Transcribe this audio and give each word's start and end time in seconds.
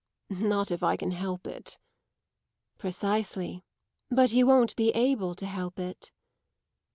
"Not 0.33 0.71
if 0.71 0.81
I 0.81 0.97
can 0.97 1.11
help 1.11 1.45
it." 1.45 1.77
"Precisely. 2.79 3.63
But 4.09 4.33
you 4.33 4.47
won't 4.47 4.75
be 4.75 4.89
able 4.93 5.35
to 5.35 5.45
help 5.45 5.77
it." 5.77 6.11